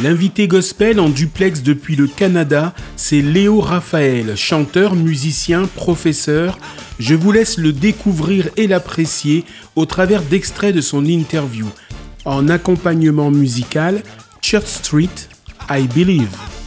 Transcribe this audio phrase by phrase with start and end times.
[0.00, 6.56] L'invité gospel en duplex depuis le Canada, c'est Léo Raphaël, chanteur, musicien, professeur.
[7.00, 11.66] Je vous laisse le découvrir et l'apprécier au travers d'extraits de son interview.
[12.24, 14.02] En accompagnement musical,
[14.40, 15.08] Church Street,
[15.68, 16.57] I Believe.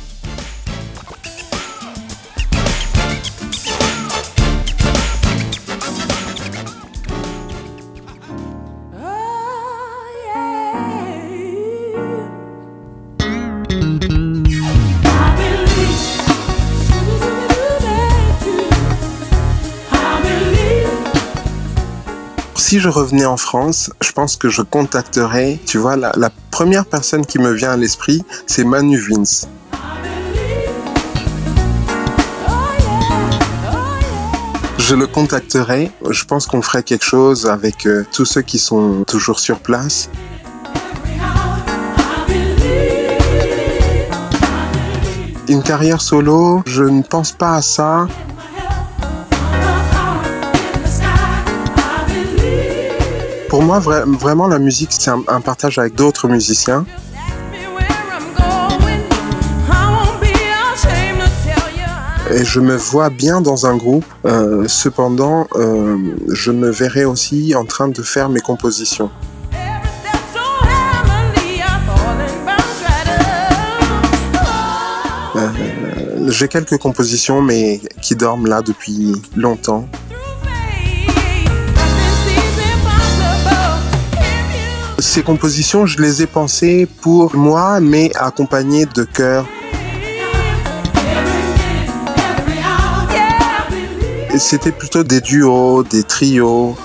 [22.71, 27.25] Si je revenais en France, je pense que je contacterais, tu vois, la, première personne
[27.25, 29.49] qui me vient à l'esprit, c'est Manu Vince.
[34.77, 35.91] Je le contacterai.
[36.09, 40.09] Je pense qu'on ferait quelque chose avec euh, tous ceux qui sont toujours sur place.
[45.49, 48.07] Une carrière solo, je ne pense pas à ça.
[53.61, 56.83] Pour moi, vra- vraiment, la musique, c'est un, un partage avec d'autres musiciens.
[62.33, 64.03] Et je me vois bien dans un groupe.
[64.25, 65.95] Euh, cependant, euh,
[66.29, 69.11] je me verrai aussi en train de faire mes compositions.
[75.35, 75.49] Euh,
[76.29, 79.87] J'ai quelques compositions, mais qui dorment là depuis longtemps.
[85.13, 89.45] Ces compositions, je les ai pensées pour moi, mais accompagnées de chœurs.
[94.37, 96.77] C'était plutôt des duos, des trios.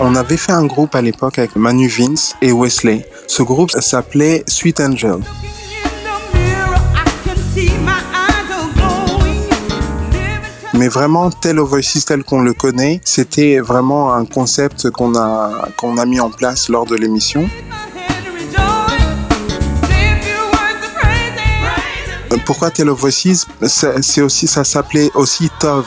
[0.00, 3.06] On avait fait un groupe à l'époque avec Manu Vince et Wesley.
[3.26, 5.18] Ce groupe s'appelait Sweet Angel.
[10.78, 15.70] Mais vraiment, Tell of Voices tel qu'on le connaît, c'était vraiment un concept qu'on a,
[15.76, 17.50] qu'on a mis en place lors de l'émission.
[22.46, 25.84] Pourquoi Tell of Voices c'est aussi, ça s'appelait aussi Tov.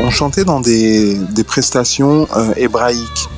[0.00, 3.28] On chantait dans des, des prestations euh, hébraïques.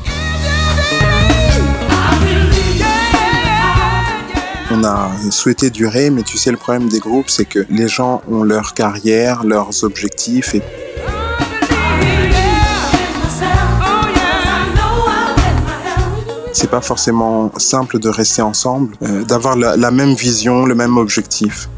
[4.76, 8.22] On a souhaité durer, mais tu sais, le problème des groupes, c'est que les gens
[8.28, 10.56] ont leur carrière, leurs objectifs,
[16.52, 21.68] c'est pas forcément simple de rester ensemble, euh, d'avoir la, même vision, le même objectif.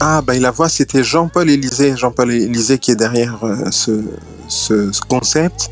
[0.00, 1.94] Ah, bah, la voix, c'était Jean-Paul Élysée.
[1.94, 5.70] Jean-Paul Élysée qui est derrière euh, ce concept.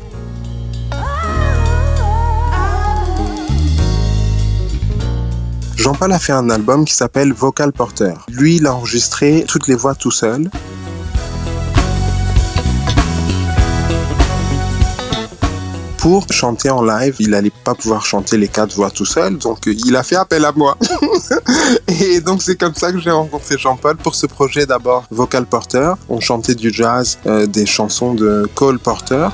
[5.83, 8.13] Jean-Paul a fait un album qui s'appelle Vocal Porter.
[8.29, 10.49] Lui, il a enregistré toutes les voix tout seul.
[15.97, 19.67] Pour chanter en live, il allait pas pouvoir chanter les quatre voix tout seul, donc
[19.67, 20.77] euh, il a fait appel à moi.
[22.01, 25.95] Et donc c'est comme ça que j'ai rencontré Jean-Paul pour ce projet d'abord Vocal Porter.
[26.07, 29.27] On chantait du jazz, euh, des chansons de Cole Porter.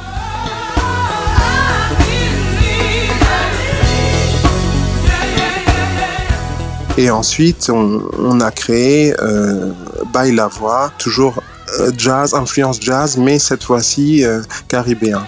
[7.00, 9.72] Et ensuite, on, a créé euh,
[10.14, 11.42] By la voix, toujours
[11.80, 15.26] euh, jazz, influence jazz, mais cette fois-ci euh, caribéen.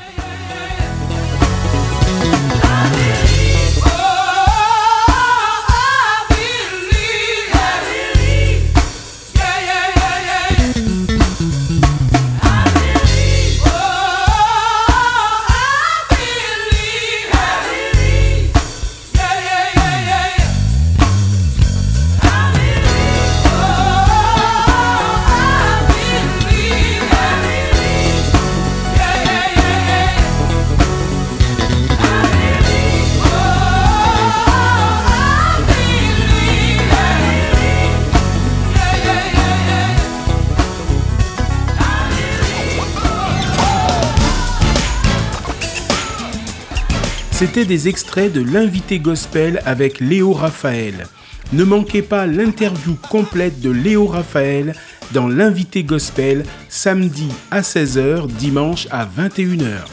[47.41, 51.07] C'était des extraits de l'invité gospel avec Léo Raphaël.
[51.53, 54.75] Ne manquez pas l'interview complète de Léo Raphaël
[55.11, 59.87] dans l'invité gospel samedi à 16h, dimanche à 21h.